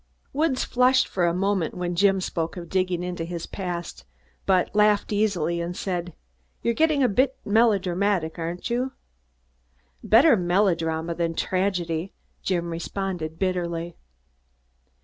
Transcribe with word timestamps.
Woods 0.33 0.63
flushed 0.63 1.07
for 1.07 1.27
a 1.27 1.31
moment 1.31 1.75
when 1.75 1.93
Jim 1.95 2.21
spoke 2.21 2.57
of 2.57 2.69
digging 2.69 3.03
into 3.03 3.23
his 3.23 3.45
past, 3.45 4.03
but 4.47 4.69
he 4.69 4.77
laughed 4.79 5.13
easily 5.13 5.61
and 5.61 5.77
said: 5.77 6.15
"You're 6.63 6.73
getting 6.73 7.03
a 7.03 7.07
bit 7.07 7.37
melodramatic, 7.45 8.39
aren't 8.39 8.71
you?" 8.71 8.93
"Better 10.03 10.35
melodrama 10.35 11.13
than 11.13 11.35
tragedy," 11.35 12.13
Jim 12.41 12.71
responded 12.71 13.37
bitterly. 13.37 13.95